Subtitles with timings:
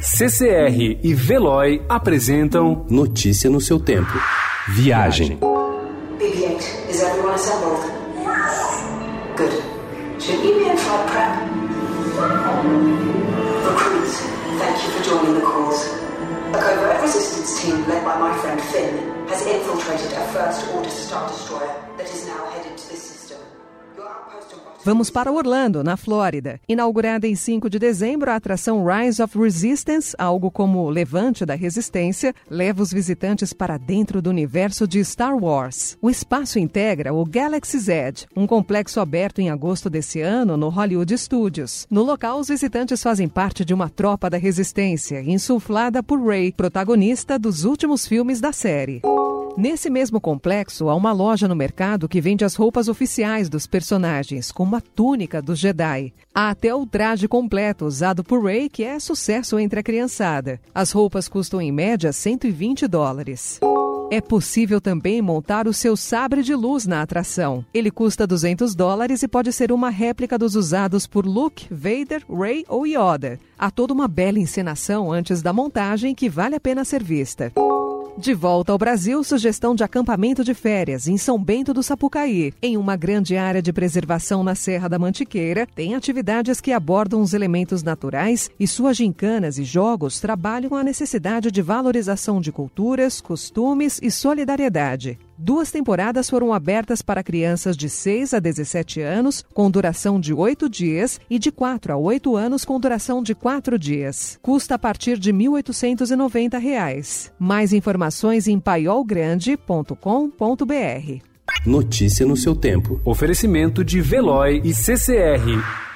[0.00, 4.12] CCR e Veloy apresentam Notícia no seu tempo.
[4.68, 5.40] Viagem.
[6.18, 7.82] BB-8, is everyone assembled?
[9.36, 9.50] Good.
[10.20, 11.30] Should you be in flight prep?
[13.64, 14.22] Recruits,
[14.60, 15.90] thank you for joining the cause.
[16.54, 21.26] A covert resistance team led by my friend Finn has infiltrated a First Order Star
[21.28, 23.38] Destroyer that is now headed to system.
[24.84, 26.60] Vamos para Orlando, na Flórida.
[26.68, 32.32] Inaugurada em 5 de dezembro, a atração Rise of Resistance, algo como Levante da Resistência,
[32.48, 35.98] leva os visitantes para dentro do universo de Star Wars.
[36.00, 41.18] O espaço integra o Galaxy's Edge, um complexo aberto em agosto desse ano no Hollywood
[41.18, 41.86] Studios.
[41.90, 47.38] No local, os visitantes fazem parte de uma tropa da resistência, insuflada por Rey, protagonista
[47.38, 49.02] dos últimos filmes da série.
[49.58, 54.52] Nesse mesmo complexo, há uma loja no mercado que vende as roupas oficiais dos personagens,
[54.52, 56.14] como a túnica dos Jedi.
[56.32, 60.60] Há até o traje completo usado por Rey, que é sucesso entre a criançada.
[60.72, 63.58] As roupas custam em média 120 dólares.
[64.12, 67.64] É possível também montar o seu sabre de luz na atração.
[67.74, 72.64] Ele custa 200 dólares e pode ser uma réplica dos usados por Luke, Vader, Rey
[72.68, 73.40] ou Yoda.
[73.58, 77.52] Há toda uma bela encenação antes da montagem que vale a pena ser vista.
[78.18, 82.52] De volta ao Brasil, sugestão de acampamento de férias em São Bento do Sapucaí.
[82.60, 87.32] Em uma grande área de preservação na Serra da Mantiqueira, tem atividades que abordam os
[87.32, 94.00] elementos naturais e suas gincanas e jogos trabalham a necessidade de valorização de culturas, costumes
[94.02, 95.16] e solidariedade.
[95.40, 100.68] Duas temporadas foram abertas para crianças de 6 a 17 anos, com duração de 8
[100.68, 104.36] dias, e de 4 a 8 anos, com duração de 4 dias.
[104.42, 107.32] Custa a partir de 1.890 reais.
[107.38, 111.22] Mais informações em paiolgrande.com.br.
[111.64, 113.00] Notícia no seu tempo.
[113.04, 115.87] oferecimento de Veloy e CCR.